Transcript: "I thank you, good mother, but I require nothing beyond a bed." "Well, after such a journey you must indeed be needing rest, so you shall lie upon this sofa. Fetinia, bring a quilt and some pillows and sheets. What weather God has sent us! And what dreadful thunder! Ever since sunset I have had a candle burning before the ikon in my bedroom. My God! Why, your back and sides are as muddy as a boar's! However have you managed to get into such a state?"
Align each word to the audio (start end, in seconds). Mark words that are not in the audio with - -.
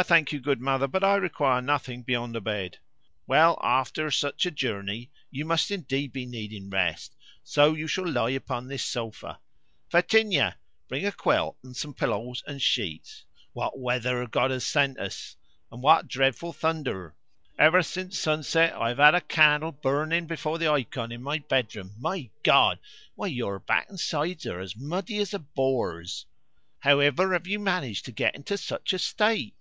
"I 0.00 0.04
thank 0.04 0.30
you, 0.30 0.38
good 0.38 0.60
mother, 0.60 0.86
but 0.86 1.02
I 1.02 1.16
require 1.16 1.60
nothing 1.60 2.02
beyond 2.04 2.36
a 2.36 2.40
bed." 2.40 2.78
"Well, 3.26 3.58
after 3.64 4.12
such 4.12 4.46
a 4.46 4.50
journey 4.52 5.10
you 5.28 5.44
must 5.44 5.72
indeed 5.72 6.12
be 6.12 6.24
needing 6.24 6.70
rest, 6.70 7.16
so 7.42 7.74
you 7.74 7.88
shall 7.88 8.06
lie 8.08 8.30
upon 8.30 8.68
this 8.68 8.84
sofa. 8.84 9.40
Fetinia, 9.90 10.54
bring 10.86 11.04
a 11.04 11.10
quilt 11.10 11.56
and 11.64 11.76
some 11.76 11.94
pillows 11.94 12.44
and 12.46 12.62
sheets. 12.62 13.24
What 13.54 13.76
weather 13.80 14.24
God 14.28 14.52
has 14.52 14.64
sent 14.64 15.00
us! 15.00 15.34
And 15.72 15.82
what 15.82 16.06
dreadful 16.06 16.52
thunder! 16.52 17.16
Ever 17.58 17.82
since 17.82 18.16
sunset 18.16 18.74
I 18.74 18.90
have 18.90 18.98
had 18.98 19.16
a 19.16 19.20
candle 19.20 19.72
burning 19.72 20.28
before 20.28 20.58
the 20.58 20.70
ikon 20.70 21.10
in 21.10 21.24
my 21.24 21.40
bedroom. 21.40 21.96
My 21.98 22.30
God! 22.44 22.78
Why, 23.16 23.26
your 23.26 23.58
back 23.58 23.88
and 23.88 23.98
sides 23.98 24.46
are 24.46 24.60
as 24.60 24.76
muddy 24.76 25.18
as 25.18 25.34
a 25.34 25.40
boar's! 25.40 26.24
However 26.78 27.32
have 27.32 27.48
you 27.48 27.58
managed 27.58 28.04
to 28.04 28.12
get 28.12 28.36
into 28.36 28.56
such 28.56 28.92
a 28.92 28.98
state?" 29.00 29.56